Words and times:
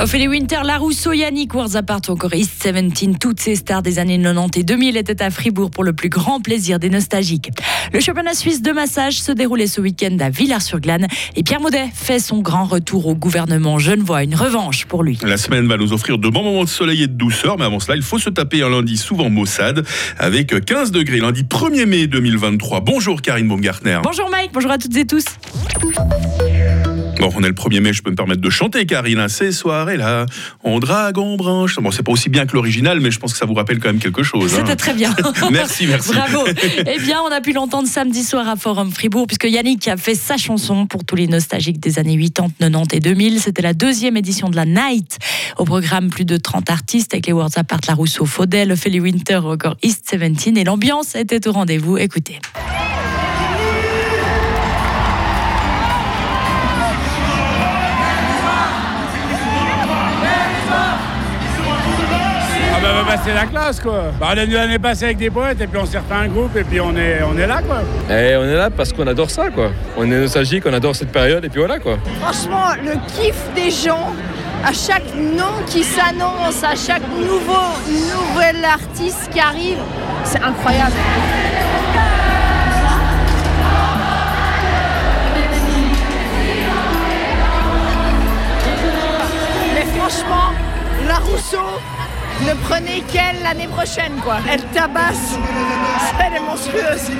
Ophélie 0.00 0.28
Winter, 0.28 0.60
Larousseau, 0.64 1.12
Yannick 1.12 1.52
Warzapart 1.54 2.02
ou 2.08 2.12
encore 2.12 2.32
East 2.32 2.62
17, 2.62 3.18
toutes 3.18 3.40
ces 3.40 3.56
stars 3.56 3.82
des 3.82 3.98
années 3.98 4.16
90 4.16 4.60
et 4.60 4.62
2000 4.62 4.96
étaient 4.96 5.20
à 5.20 5.30
Fribourg 5.30 5.72
pour 5.72 5.82
le 5.82 5.92
plus 5.92 6.08
grand 6.08 6.40
plaisir 6.40 6.78
des 6.78 6.88
nostalgiques. 6.88 7.50
Le 7.92 7.98
championnat 7.98 8.34
suisse 8.34 8.62
de 8.62 8.70
massage 8.70 9.20
se 9.20 9.32
déroulait 9.32 9.66
ce 9.66 9.80
week-end 9.80 10.16
à 10.20 10.30
Villars-sur-Glane 10.30 11.08
et 11.34 11.42
Pierre 11.42 11.60
Maudet 11.60 11.86
fait 11.92 12.20
son 12.20 12.38
grand 12.38 12.64
retour 12.64 13.08
au 13.08 13.16
gouvernement 13.16 13.80
Genevois, 13.80 14.22
une 14.22 14.36
revanche 14.36 14.84
pour 14.84 15.02
lui. 15.02 15.18
La 15.22 15.36
semaine 15.36 15.66
va 15.66 15.76
nous 15.76 15.92
offrir 15.92 16.18
de 16.18 16.28
bons 16.28 16.44
moments 16.44 16.64
de 16.64 16.68
soleil 16.68 17.02
et 17.02 17.08
de 17.08 17.14
douceur, 17.14 17.58
mais 17.58 17.64
avant 17.64 17.80
cela, 17.80 17.96
il 17.96 18.02
faut 18.02 18.18
se 18.18 18.30
taper 18.30 18.62
un 18.62 18.70
lundi 18.70 18.96
souvent 18.96 19.30
maussade 19.30 19.84
avec 20.16 20.64
15 20.64 20.92
degrés, 20.92 21.18
lundi 21.18 21.42
1er 21.42 21.86
mai 21.86 22.06
2023. 22.06 22.82
Bonjour 22.82 23.20
Karine 23.20 23.48
Baumgartner. 23.48 23.98
Bonjour 24.04 24.30
Mike, 24.30 24.52
bonjour 24.54 24.70
à 24.70 24.78
toutes 24.78 24.96
et 24.96 25.06
tous. 25.06 25.24
Bon, 27.20 27.30
on 27.34 27.42
est 27.42 27.48
le 27.48 27.54
1er 27.54 27.80
mai, 27.80 27.92
je 27.92 28.02
peux 28.02 28.10
me 28.10 28.16
permettre 28.16 28.40
de 28.40 28.50
chanter, 28.50 28.86
Karine. 28.86 29.18
Hein, 29.18 29.28
ces 29.28 29.50
soirées-là, 29.50 30.26
on 30.62 30.78
dragon 30.78 31.36
branche. 31.36 31.76
Bon, 31.76 31.90
c'est 31.90 32.02
pas 32.02 32.12
aussi 32.12 32.28
bien 32.28 32.46
que 32.46 32.54
l'original, 32.54 33.00
mais 33.00 33.10
je 33.10 33.18
pense 33.18 33.32
que 33.32 33.38
ça 33.38 33.46
vous 33.46 33.54
rappelle 33.54 33.80
quand 33.80 33.88
même 33.88 33.98
quelque 33.98 34.22
chose. 34.22 34.52
C'était 34.52 34.70
hein. 34.72 34.76
très 34.76 34.94
bien. 34.94 35.14
merci, 35.50 35.86
merci. 35.86 36.12
Bravo. 36.12 36.44
eh 36.86 36.98
bien, 37.00 37.20
on 37.26 37.32
a 37.32 37.40
pu 37.40 37.52
l'entendre 37.52 37.88
samedi 37.88 38.22
soir 38.22 38.48
à 38.48 38.56
Forum 38.56 38.92
Fribourg, 38.92 39.26
puisque 39.26 39.44
Yannick 39.44 39.88
a 39.88 39.96
fait 39.96 40.14
sa 40.14 40.36
chanson 40.36 40.86
pour 40.86 41.04
tous 41.04 41.16
les 41.16 41.26
nostalgiques 41.26 41.80
des 41.80 41.98
années 41.98 42.18
80, 42.18 42.50
90 42.60 42.96
et 42.96 43.00
2000. 43.00 43.40
C'était 43.40 43.62
la 43.62 43.74
deuxième 43.74 44.16
édition 44.16 44.48
de 44.48 44.56
la 44.56 44.64
Night. 44.64 45.18
Au 45.58 45.64
programme, 45.64 46.10
plus 46.10 46.24
de 46.24 46.36
30 46.36 46.70
artistes 46.70 47.14
avec 47.14 47.26
les 47.26 47.32
Words 47.32 47.56
Apart, 47.56 47.80
La 47.88 47.94
Rousseau, 47.94 48.26
Faudel, 48.26 48.72
Ophélie 48.72 49.00
Winter 49.00 49.40
encore 49.44 49.76
East 49.82 50.14
17. 50.16 50.56
Et 50.56 50.64
l'ambiance 50.64 51.14
était 51.14 51.48
au 51.48 51.52
rendez-vous. 51.52 51.98
Écoutez. 51.98 52.38
C'est 63.24 63.34
la 63.34 63.46
classe 63.46 63.80
quoi. 63.80 64.04
Bah, 64.18 64.28
on 64.32 64.36
est 64.36 64.44
venu 64.44 64.54
l'année 64.54 64.78
passée 64.78 65.06
avec 65.06 65.18
des 65.18 65.30
poètes 65.30 65.60
et 65.60 65.66
puis 65.66 65.78
on 65.78 65.86
s'est 65.86 65.98
refait 65.98 66.14
un 66.14 66.28
groupe 66.28 66.56
et 66.56 66.64
puis 66.64 66.80
on 66.80 66.96
est, 66.96 67.20
on 67.22 67.36
est 67.38 67.46
là 67.46 67.60
quoi. 67.62 67.80
Et 68.14 68.36
on 68.36 68.44
est 68.44 68.56
là 68.56 68.70
parce 68.70 68.92
qu'on 68.92 69.06
adore 69.06 69.30
ça 69.30 69.50
quoi. 69.50 69.70
On 69.96 70.04
est 70.04 70.20
nostalgique, 70.20 70.64
on 70.66 70.72
adore 70.72 70.94
cette 70.96 71.12
période 71.12 71.44
et 71.44 71.48
puis 71.48 71.58
voilà 71.58 71.78
quoi. 71.78 71.98
Franchement, 72.20 72.74
le 72.82 72.94
kiff 73.12 73.36
des 73.54 73.70
gens, 73.70 74.14
à 74.64 74.72
chaque 74.72 75.14
nom 75.14 75.62
qui 75.66 75.84
s'annonce, 75.84 76.62
à 76.64 76.74
chaque 76.74 77.02
nouveau, 77.08 77.76
nouvel 77.88 78.64
artiste 78.64 79.28
qui 79.30 79.40
arrive, 79.40 79.78
c'est 80.24 80.42
incroyable. 80.42 80.92
Mais 89.74 89.84
franchement, 89.98 90.52
la 91.06 91.16
Rousseau, 91.16 91.80
ne 92.46 92.54
prenez 92.68 93.02
qu'elle 93.12 93.42
l'année 93.42 93.68
prochaine, 93.68 94.12
quoi. 94.22 94.38
Elle 94.50 94.62
tabasse. 94.72 95.36
Elle 96.20 96.36
est 96.36 96.40
monstrueuse. 96.40 97.10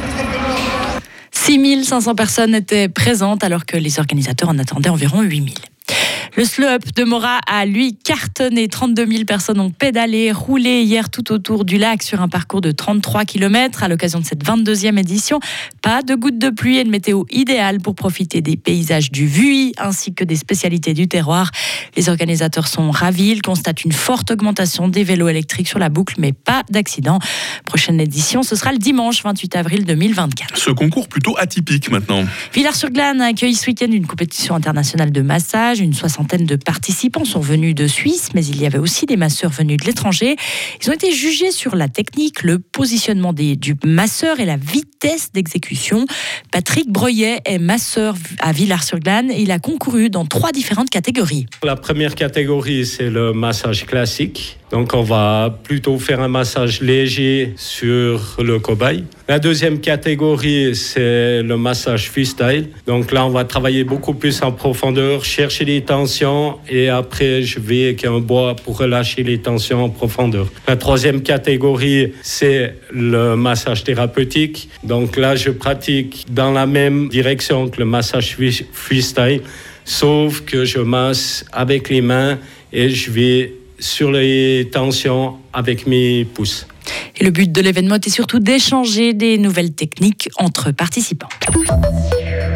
6500 1.33 2.15
personnes 2.15 2.55
étaient 2.55 2.89
présentes 2.89 3.43
alors 3.45 3.67
que 3.67 3.77
les 3.77 3.99
organisateurs 3.99 4.49
en 4.49 4.59
attendaient 4.59 4.91
environ 4.91 5.23
8000. 5.23 5.55
Le 6.39 6.45
slow-up 6.45 6.85
de 6.95 7.03
Mora 7.03 7.41
a 7.49 7.67
lui 7.67 7.97
cartonné. 7.97 8.69
32 8.69 9.07
000 9.07 9.25
personnes 9.25 9.59
ont 9.59 9.71
pédalé, 9.71 10.31
roulé 10.31 10.83
hier 10.83 11.11
tout 11.11 11.33
autour 11.33 11.65
du 11.65 11.79
lac 11.79 12.01
sur 12.05 12.23
un 12.23 12.29
parcours 12.29 12.61
de 12.61 12.71
33 12.71 13.25
km 13.25 13.83
à 13.83 13.89
l'occasion 13.89 14.21
de 14.21 14.25
cette 14.25 14.45
22e 14.45 15.01
édition. 15.01 15.41
Pas 15.83 16.03
de 16.03 16.15
gouttes 16.15 16.39
de 16.39 16.51
pluie 16.51 16.79
et 16.79 16.83
une 16.83 16.91
météo 16.91 17.25
idéale 17.33 17.81
pour 17.81 17.97
profiter 17.97 18.41
des 18.41 18.57
paysages 18.57 19.11
du 19.11 19.27
Vuy 19.27 19.73
ainsi 19.79 20.15
que 20.15 20.23
des 20.23 20.37
spécialités 20.37 20.95
du 20.95 21.09
terroir. 21.09 21.51
Les 21.97 22.09
organisateurs 22.09 22.69
sont 22.69 22.93
ravis. 22.93 23.31
Ils 23.31 23.43
constatent 23.43 23.83
une 23.83 23.91
forte 23.91 24.31
augmentation 24.31 24.87
des 24.87 25.03
vélos 25.03 25.27
électriques 25.27 25.67
sur 25.67 25.81
la 25.81 25.89
boucle, 25.89 26.15
mais 26.19 26.33
pas 26.33 26.63
d'accident. 26.71 27.19
Prochaine 27.65 28.01
édition, 28.01 28.45
ce 28.45 28.55
sera 28.55 28.71
le 28.71 28.79
dimanche 28.79 29.25
28 29.25 29.57
avril 29.57 29.85
2024. 29.85 30.57
Ce 30.57 30.71
concours 30.71 31.09
plutôt 31.09 31.37
atypique 31.37 31.91
maintenant. 31.91 32.25
Villars-sur-Glane 32.55 33.23
accueille 33.23 33.57
ce 33.57 33.67
week-end 33.67 33.91
une 33.91 34.07
compétition 34.07 34.55
internationale 34.55 35.11
de 35.11 35.21
massage. 35.21 35.81
Une 35.81 35.95
soixantaine 35.95 36.28
de 36.37 36.57
participants 36.57 37.25
sont 37.25 37.41
venus 37.41 37.75
de 37.75 37.87
Suisse, 37.87 38.31
mais 38.35 38.45
il 38.45 38.61
y 38.61 38.67
avait 38.67 38.79
aussi 38.79 39.07
des 39.07 39.17
masseurs 39.17 39.51
venus 39.51 39.79
de 39.79 39.87
l'étranger. 39.87 40.37
Ils 40.83 40.91
ont 40.91 40.93
été 40.93 41.13
jugés 41.13 41.51
sur 41.51 41.75
la 41.75 41.89
technique, 41.89 42.43
le 42.43 42.59
positionnement 42.59 43.33
des, 43.33 43.57
du 43.57 43.75
masseur 43.85 44.41
et 44.41 44.45
la 44.45 44.57
vitesse 44.57 45.33
d'exécution. 45.33 46.07
Patrick 46.53 46.91
Breuillet 46.91 47.41
est 47.45 47.59
masseur 47.59 48.15
à 48.41 48.53
Villars-sur-Glane 48.53 49.33
il 49.39 49.51
a 49.51 49.59
concouru 49.59 50.11
dans 50.11 50.27
trois 50.27 50.53
différentes 50.53 50.91
catégories. 50.91 51.47
La 51.63 51.77
première 51.77 52.15
catégorie, 52.15 52.85
c'est 52.85 53.11
le 53.11 53.33
massage 53.33 53.87
classique. 53.87 54.59
Donc 54.71 54.93
on 54.95 55.03
va 55.03 55.59
plutôt 55.63 55.99
faire 55.99 56.21
un 56.21 56.29
massage 56.29 56.81
léger 56.81 57.55
sur 57.57 58.37
le 58.43 58.59
cobaye. 58.59 59.05
La 59.31 59.39
deuxième 59.39 59.79
catégorie, 59.81 60.75
c'est 60.75 61.43
le 61.43 61.59
massage 61.59 62.09
freestyle. 62.09 62.71
Donc 62.87 63.13
là, 63.13 63.27
on 63.27 63.29
va 63.29 63.45
travailler 63.45 63.85
beaucoup 63.85 64.15
plus 64.15 64.41
en 64.43 64.53
profondeur, 64.53 65.23
chercher 65.23 65.67
les 65.67 65.83
tensions 65.83 66.57
et 66.67 66.89
après, 66.89 67.43
je 67.43 67.61
vais 67.61 67.85
avec 67.89 68.07
un 68.07 68.21
bois 68.21 68.57
pour 68.57 68.79
relâcher 68.79 69.23
les 69.23 69.37
tensions 69.37 69.85
en 69.85 69.91
profondeur. 69.91 70.47
La 70.67 70.77
troisième 70.77 71.21
catégorie, 71.21 72.15
c'est 72.23 72.75
le 72.91 73.37
massage 73.37 73.85
thérapeutique. 73.85 74.71
Donc 74.83 75.19
là, 75.19 75.37
je 75.37 75.51
pratique 75.51 76.25
dans 76.31 76.53
la 76.53 76.65
même 76.65 77.11
direction 77.11 77.69
que 77.69 77.81
le 77.81 77.85
massage 77.85 78.35
freestyle, 78.73 79.43
sauf 79.85 80.41
que 80.41 80.65
je 80.65 80.79
masse 80.79 81.45
avec 81.53 81.91
les 81.91 82.01
mains 82.01 82.39
et 82.73 82.89
je 82.89 83.11
vais 83.11 83.53
sur 83.79 84.11
les 84.11 84.71
tensions 84.73 85.35
avec 85.53 85.87
mes 85.87 86.25
pouces. 86.25 86.67
Et 87.19 87.25
le 87.25 87.31
but 87.31 87.51
de 87.51 87.61
l'événement 87.61 87.97
était 87.97 88.11
surtout 88.11 88.39
d'échanger 88.39 89.13
des 89.13 89.39
nouvelles 89.39 89.73
techniques 89.73 90.29
entre 90.39 90.71
participants. 90.71 91.29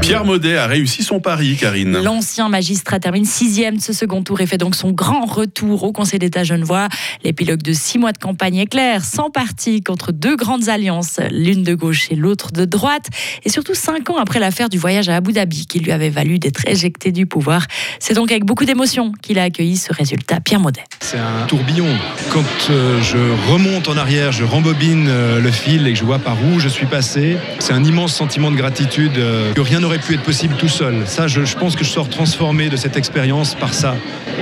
Pierre 0.03 0.25
Maudet 0.25 0.57
a 0.57 0.67
réussi 0.67 1.05
son 1.05 1.21
pari, 1.21 1.57
Karine. 1.57 2.03
L'ancien 2.03 2.49
magistrat 2.49 2.99
termine 2.99 3.25
sixième 3.25 3.77
de 3.77 3.81
ce 3.81 3.93
second 3.93 4.25
tour 4.25 4.41
et 4.41 4.47
fait 4.47 4.59
donc 4.59 4.75
son 4.75 4.91
grand 4.91 5.25
retour 5.25 5.85
au 5.85 5.93
Conseil 5.93 6.19
d'État 6.19 6.43
genevois. 6.43 6.89
L'épilogue 7.23 7.63
de 7.63 7.73
six 7.73 7.99
mois 7.99 8.11
de 8.11 8.19
campagne 8.19 8.57
est 8.57 8.67
clair, 8.67 9.05
sans 9.05 9.31
parti 9.31 9.81
contre 9.81 10.11
deux 10.11 10.35
grandes 10.35 10.69
alliances, 10.69 11.21
l'une 11.31 11.63
de 11.63 11.75
gauche 11.75 12.11
et 12.11 12.17
l'autre 12.17 12.51
de 12.51 12.65
droite, 12.65 13.07
et 13.45 13.49
surtout 13.49 13.75
cinq 13.75 14.11
ans 14.11 14.17
après 14.17 14.41
l'affaire 14.41 14.69
du 14.69 14.77
voyage 14.77 15.09
à 15.09 15.15
Abu 15.17 15.33
Dhabi 15.33 15.67
qui 15.67 15.79
lui 15.79 15.93
avait 15.93 16.11
valu 16.11 16.41
d'être 16.41 16.67
éjecté 16.67 17.13
du 17.13 17.27
pouvoir. 17.27 17.65
C'est 18.01 18.15
donc 18.15 18.33
avec 18.33 18.45
beaucoup 18.45 18.65
d'émotion 18.65 19.13
qu'il 19.23 19.39
a 19.39 19.45
accueilli 19.45 19.77
ce 19.77 19.93
résultat. 19.93 20.41
Pierre 20.41 20.61
Maudet. 20.61 20.83
C'est 20.99 21.19
un 21.19 21.47
tourbillon. 21.47 21.87
Quand 22.33 22.43
euh, 22.71 23.01
je 23.03 23.53
remonte 23.53 23.89
en 23.89 23.97
arrière, 23.97 24.33
je 24.33 24.43
rembobine 24.43 25.07
euh, 25.09 25.41
le 25.41 25.51
fil 25.53 25.87
et 25.87 25.93
que 25.93 25.99
je 25.99 26.05
vois 26.05 26.19
par 26.19 26.37
où 26.45 26.59
je 26.59 26.69
suis 26.69 26.87
passé, 26.87 27.37
c'est 27.61 27.73
un 27.73 27.85
immense 27.85 28.15
sentiment 28.15 28.51
de 28.51 28.57
gratitude 28.57 29.17
euh, 29.19 29.53
que 29.53 29.61
rien 29.61 29.79
n'aurait 29.79 29.92
pu 29.99 30.15
être 30.15 30.23
possible 30.23 30.55
tout 30.57 30.69
seul. 30.69 31.03
Ça, 31.07 31.27
je, 31.27 31.41
pense 31.57 31.77
que 31.77 31.85
je 31.85 31.91
sors 31.91 32.09
transformé 32.09 32.69
de 32.69 32.77
cette 32.77 32.97
expérience 32.97 33.55
par 33.55 33.75
ça. 33.75 33.95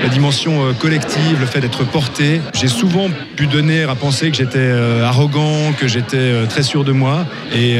La 0.02 0.08
dimension 0.08 0.66
euh, 0.66 0.72
collective, 0.72 1.38
le 1.40 1.46
fait 1.46 1.60
d'être 1.60 1.84
porté. 1.84 2.40
J'ai 2.54 2.68
souvent 2.68 3.08
pu 3.36 3.46
donner 3.46 3.82
à 3.84 3.94
penser 3.94 4.30
que 4.30 4.36
j'étais 4.36 4.58
euh, 4.58 5.04
arrogant, 5.04 5.72
que 5.78 5.88
j'étais 5.88 6.16
euh, 6.16 6.46
très 6.46 6.62
sûr 6.62 6.84
de 6.84 6.92
moi. 6.92 7.26
Et 7.54 7.78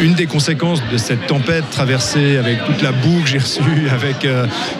une 0.00 0.14
des 0.14 0.26
conséquences 0.26 0.82
de 0.90 0.96
cette 0.96 1.26
tempête 1.26 1.68
traversée 1.70 2.36
avec 2.36 2.64
toute 2.64 2.82
la 2.82 2.92
boue 2.92 3.20
que 3.22 3.28
j'ai 3.28 3.38
reçue, 3.38 3.60
avec 3.92 4.26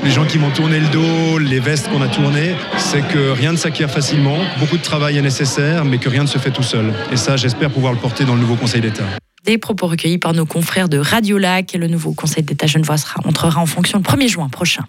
les 0.05 0.11
gens 0.11 0.25
qui 0.25 0.39
m'ont 0.39 0.51
tourné 0.51 0.81
le 0.81 0.87
dos, 0.89 1.39
les 1.39 1.61
vestes 1.61 1.89
qu'on 1.89 2.03
a 2.03 2.09
tournées, 2.09 2.55
c'est 2.79 3.07
que 3.07 3.31
rien 3.33 3.53
ne 3.53 3.57
s'acquiert 3.57 3.91
facilement. 3.91 4.39
Beaucoup 4.59 4.79
de 4.79 4.83
travail 4.83 5.19
est 5.19 5.23
nécessaire, 5.23 5.85
mais 5.85 5.99
que 5.99 6.09
rien 6.09 6.23
ne 6.23 6.29
se 6.29 6.39
fait 6.39 6.51
tout 6.51 6.63
seul. 6.63 6.93
Et 7.13 7.17
ça, 7.17 7.37
j'espère 7.37 7.71
pouvoir 7.71 7.93
le 7.93 7.99
porter 7.99 8.25
dans 8.25 8.35
le 8.35 8.41
nouveau 8.41 8.57
Conseil 8.57 8.81
d'État. 8.81 9.20
Des 9.51 9.59
propos 9.59 9.89
recueillis 9.89 10.19
par 10.19 10.33
nos 10.33 10.47
confrères 10.47 10.89
de 10.89 10.97
Radio 10.97 11.37
Lac 11.37 11.73
le 11.73 11.89
nouveau 11.89 12.13
Conseil 12.13 12.45
d'État 12.45 12.69
genevois 12.69 12.95
entrera 13.25 13.61
en 13.61 13.67
fonction 13.67 13.99
le 13.99 14.05
1er 14.05 14.29
juin 14.29 14.49
prochain. 14.49 14.85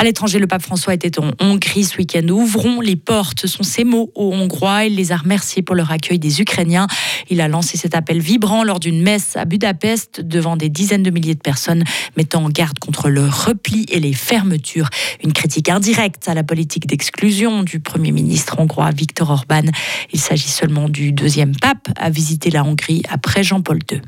À 0.00 0.02
l'étranger, 0.02 0.38
le 0.38 0.46
pape 0.46 0.62
François 0.62 0.94
était 0.94 1.20
en 1.20 1.32
Hongrie 1.40 1.84
ce 1.84 1.98
week-end. 1.98 2.26
Ouvrons 2.30 2.80
les 2.80 2.96
portes, 2.96 3.46
sont 3.46 3.62
ces 3.62 3.84
mots 3.84 4.10
aux 4.14 4.32
Hongrois. 4.32 4.86
Il 4.86 4.96
les 4.96 5.12
a 5.12 5.18
remerciés 5.18 5.60
pour 5.60 5.74
leur 5.74 5.92
accueil 5.92 6.18
des 6.18 6.40
Ukrainiens. 6.40 6.86
Il 7.28 7.42
a 7.42 7.48
lancé 7.48 7.76
cet 7.76 7.94
appel 7.94 8.18
vibrant 8.18 8.64
lors 8.64 8.80
d'une 8.80 9.02
messe 9.02 9.36
à 9.36 9.44
Budapest 9.44 10.22
devant 10.22 10.56
des 10.56 10.70
dizaines 10.70 11.02
de 11.02 11.10
milliers 11.10 11.34
de 11.34 11.40
personnes, 11.40 11.84
mettant 12.16 12.44
en 12.44 12.48
garde 12.48 12.78
contre 12.78 13.10
le 13.10 13.28
repli 13.28 13.84
et 13.90 14.00
les 14.00 14.14
fermetures. 14.14 14.88
Une 15.22 15.34
critique 15.34 15.68
indirecte 15.68 16.30
à 16.30 16.34
la 16.34 16.44
politique 16.44 16.86
d'exclusion 16.86 17.62
du 17.62 17.78
Premier 17.78 18.12
ministre 18.12 18.58
hongrois 18.58 18.92
Viktor 18.92 19.28
Orban. 19.28 19.66
Il 20.14 20.18
s'agit 20.18 20.48
seulement 20.48 20.88
du 20.88 21.12
deuxième 21.12 21.54
pape 21.54 21.90
à 21.96 22.08
visiter 22.08 22.48
la 22.48 22.64
Hongrie 22.64 23.02
après 23.10 23.42
Jean-Paul 23.42 23.80
II. 23.92 24.00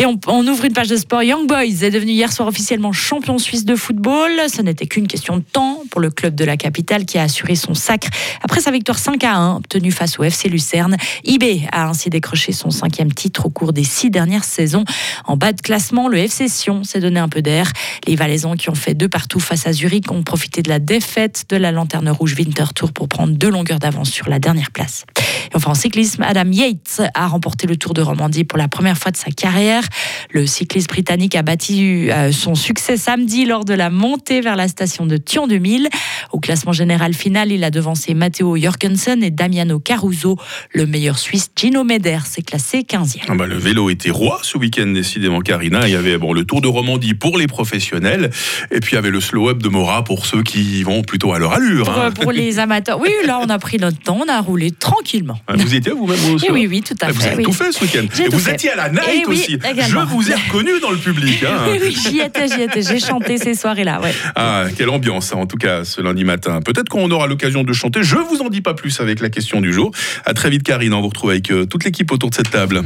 Et 0.00 0.06
on, 0.06 0.46
ouvre 0.46 0.64
une 0.64 0.72
page 0.72 0.86
de 0.86 0.96
sport. 0.96 1.24
Young 1.24 1.48
Boys 1.48 1.82
est 1.82 1.90
devenu 1.90 2.12
hier 2.12 2.32
soir 2.32 2.46
officiellement 2.46 2.92
champion 2.92 3.36
suisse 3.36 3.64
de 3.64 3.74
football. 3.74 4.30
Ce 4.48 4.62
n'était 4.62 4.86
qu'une 4.86 5.08
question 5.08 5.38
de 5.38 5.42
temps 5.42 5.82
pour 5.90 6.00
le 6.00 6.10
club 6.10 6.36
de 6.36 6.44
la 6.44 6.56
capitale 6.56 7.04
qui 7.04 7.18
a 7.18 7.22
assuré 7.22 7.56
son 7.56 7.74
sacre 7.74 8.06
après 8.40 8.60
sa 8.60 8.70
victoire 8.70 8.96
5 8.96 9.24
à 9.24 9.34
1 9.34 9.56
obtenue 9.56 9.90
face 9.90 10.20
au 10.20 10.22
FC 10.22 10.48
Lucerne. 10.48 10.96
IB 11.24 11.66
a 11.72 11.88
ainsi 11.88 12.10
décroché 12.10 12.52
son 12.52 12.70
cinquième 12.70 13.12
titre 13.12 13.46
au 13.46 13.48
cours 13.48 13.72
des 13.72 13.82
six 13.82 14.08
dernières 14.08 14.44
saisons. 14.44 14.84
En 15.24 15.36
bas 15.36 15.52
de 15.52 15.60
classement, 15.60 16.06
le 16.06 16.18
FC 16.18 16.46
Sion 16.46 16.84
s'est 16.84 17.00
donné 17.00 17.18
un 17.18 17.28
peu 17.28 17.42
d'air. 17.42 17.72
Les 18.06 18.14
Valaisans 18.14 18.54
qui 18.54 18.70
ont 18.70 18.76
fait 18.76 18.94
deux 18.94 19.08
partout 19.08 19.40
face 19.40 19.66
à 19.66 19.72
Zurich 19.72 20.12
ont 20.12 20.22
profité 20.22 20.62
de 20.62 20.68
la 20.68 20.78
défaite 20.78 21.46
de 21.48 21.56
la 21.56 21.72
Lanterne 21.72 22.08
Rouge 22.08 22.36
Winter 22.38 22.66
Tour 22.72 22.92
pour 22.92 23.08
prendre 23.08 23.32
deux 23.32 23.50
longueurs 23.50 23.80
d'avance 23.80 24.10
sur 24.10 24.28
la 24.28 24.38
dernière 24.38 24.70
place. 24.70 25.06
Et 25.52 25.56
enfin 25.56 25.70
en 25.70 25.74
cyclisme, 25.74 26.22
Adam 26.22 26.50
Yates 26.50 27.02
a 27.14 27.26
remporté 27.26 27.66
le 27.66 27.76
Tour 27.76 27.94
de 27.94 28.02
Romandie 28.02 28.44
pour 28.44 28.58
la 28.58 28.68
première 28.68 28.96
fois 28.96 29.10
de 29.10 29.16
sa 29.16 29.30
carrière. 29.30 29.82
Le 30.30 30.46
cycliste 30.46 30.88
britannique 30.88 31.34
a 31.34 31.42
battu 31.42 32.10
euh, 32.10 32.32
son 32.32 32.54
succès 32.54 32.96
samedi 32.96 33.44
lors 33.44 33.64
de 33.64 33.74
la 33.74 33.90
montée 33.90 34.40
vers 34.40 34.56
la 34.56 34.68
station 34.68 35.06
de 35.06 35.16
Thion 35.16 35.46
2000. 35.46 35.88
Au 36.32 36.40
classement 36.40 36.72
général 36.72 37.14
final, 37.14 37.52
il 37.52 37.64
a 37.64 37.70
devancé 37.70 38.14
Matteo 38.14 38.56
Jorgensen 38.56 39.22
et 39.22 39.30
Damiano 39.30 39.78
Caruso. 39.78 40.36
Le 40.72 40.86
meilleur 40.86 41.18
Suisse, 41.18 41.50
Gino 41.56 41.84
Meder, 41.84 42.20
s'est 42.26 42.42
classé 42.42 42.80
15e. 42.80 43.20
Ah 43.28 43.34
bah, 43.34 43.46
le 43.46 43.56
vélo 43.56 43.90
était 43.90 44.10
roi 44.10 44.40
ce 44.42 44.58
week-end, 44.58 44.86
décidément, 44.86 45.40
Karina. 45.40 45.88
Il 45.88 45.92
y 45.92 45.96
avait 45.96 46.18
bon, 46.18 46.32
le 46.32 46.44
Tour 46.44 46.60
de 46.60 46.68
Romandie 46.68 47.14
pour 47.14 47.38
les 47.38 47.46
professionnels, 47.46 48.30
et 48.70 48.80
puis 48.80 48.92
il 48.92 48.94
y 48.96 48.98
avait 48.98 49.10
le 49.10 49.20
slow-up 49.20 49.62
de 49.62 49.68
Mora 49.68 50.04
pour 50.04 50.26
ceux 50.26 50.42
qui 50.42 50.82
vont 50.82 51.02
plutôt 51.02 51.32
à 51.32 51.38
leur 51.38 51.52
allure. 51.52 51.86
Pour, 51.86 51.98
hein. 51.98 52.10
pour 52.10 52.32
les 52.32 52.58
amateurs. 52.58 53.00
Oui, 53.00 53.10
là, 53.26 53.40
on 53.42 53.48
a 53.48 53.58
pris 53.58 53.78
notre 53.78 53.98
temps, 53.98 54.20
on 54.24 54.28
a 54.28 54.40
roulé 54.40 54.70
tranquillement. 55.22 55.38
Ah, 55.46 55.54
Vous 55.56 55.74
y 55.74 55.76
étiez 55.76 55.92
vous-même 55.92 56.18
au 56.34 56.38
Eh 56.46 56.50
oui, 56.50 56.66
oui, 56.68 56.82
tout 56.82 56.94
à 57.00 57.06
Ah, 57.06 57.12
Vous 57.12 57.20
fait. 57.20 57.28
avez 57.28 57.36
oui. 57.38 57.44
tout 57.44 57.52
fait 57.52 57.72
ce 57.72 57.82
week-end. 57.82 58.06
Et 58.22 58.28
vous 58.28 58.38
fait. 58.38 58.54
étiez 58.54 58.70
à 58.72 58.76
la 58.76 58.88
night 58.90 59.02
Eh 59.12 59.26
oui, 59.26 59.40
aussi. 59.40 59.54
également. 59.54 60.00
Je 60.02 60.06
vous 60.14 60.30
ai 60.30 60.34
reconnu 60.34 60.70
dans 60.80 60.90
le 60.90 60.96
public. 60.98 61.42
hein. 61.44 61.66
Oui, 61.70 61.78
oui, 61.82 61.96
j'y 62.00 62.20
étais, 62.20 62.48
j'y 62.48 62.62
étais. 62.62 62.82
J'ai 62.82 63.00
chanté 63.00 63.38
ces 63.38 63.54
soirées-là. 63.54 64.00
Ouais. 64.00 64.14
Ah, 64.36 64.64
quelle 64.76 64.90
ambiance, 64.90 65.32
hein, 65.32 65.38
en 65.38 65.46
tout 65.46 65.56
cas, 65.56 65.84
ce 65.84 66.00
lundi 66.00 66.24
matin. 66.24 66.60
Peut-être 66.60 66.88
qu'on 66.88 67.10
aura 67.10 67.26
l'occasion 67.26 67.62
de 67.64 67.72
chanter. 67.72 68.02
Je 68.02 68.16
vous 68.16 68.40
en 68.42 68.48
dis 68.48 68.60
pas 68.60 68.74
plus 68.74 69.00
avec 69.00 69.20
la 69.20 69.30
question 69.30 69.60
du 69.60 69.72
jour. 69.72 69.90
À 70.24 70.34
très 70.34 70.50
vite, 70.50 70.62
Karine. 70.62 70.94
On 70.94 71.00
vous 71.00 71.08
retrouve 71.08 71.30
avec 71.30 71.50
euh, 71.50 71.64
toute 71.66 71.84
l'équipe 71.84 72.10
autour 72.12 72.30
de 72.30 72.34
cette 72.34 72.50
table. 72.50 72.82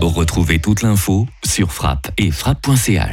Retrouvez 0.00 0.58
toute 0.58 0.82
l'info 0.82 1.26
sur 1.44 1.72
frappe 1.72 2.08
et 2.18 2.30
frappe.ch. 2.30 3.02